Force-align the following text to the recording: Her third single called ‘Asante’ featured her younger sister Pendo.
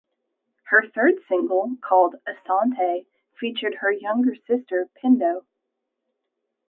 Her 0.63 0.89
third 0.89 1.19
single 1.29 1.75
called 1.79 2.15
‘Asante’ 2.27 3.05
featured 3.39 3.75
her 3.81 3.91
younger 3.91 4.33
sister 4.47 4.89
Pendo. 4.97 5.45